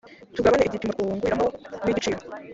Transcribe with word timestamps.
tugabanye 0.35 0.65
igipimo 0.65 0.91
twunguriramo 0.95 1.47
n’igiciro, 1.85 2.19